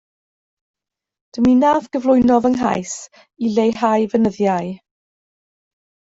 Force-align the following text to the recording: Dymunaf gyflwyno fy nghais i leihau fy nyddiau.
Dymunaf 1.37 1.83
gyflwyno 1.95 2.37
fy 2.45 2.49
nghais 2.53 2.93
i 3.47 3.51
leihau 3.59 4.07
fy 4.13 4.21
nyddiau. 4.23 4.71